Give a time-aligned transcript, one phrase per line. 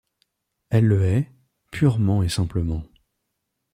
[0.71, 1.31] Elle le hait,
[1.69, 2.81] purement et simplement.